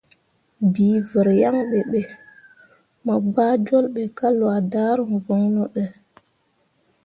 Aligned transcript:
Bii 0.73 0.97
vər 1.09 1.27
yaŋ 1.41 1.57
ɓe 1.69 1.79
be, 1.91 2.01
mo 3.05 3.13
gbah 3.31 3.53
jol 3.65 3.85
ɓe 3.93 4.03
ka 4.17 4.27
lwa 4.37 4.55
daruŋ 4.71 5.11
voŋno 5.25 5.63
də. 5.73 5.83